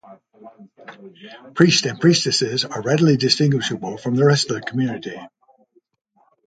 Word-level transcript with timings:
Priests 1.53 1.85
and 1.85 2.01
priestesses 2.01 2.65
are 2.65 2.81
readily 2.81 3.17
distinguishable 3.17 3.99
from 3.99 4.15
the 4.15 4.25
rest 4.25 4.49
of 4.49 4.55
the 4.55 4.61
community. 4.67 5.15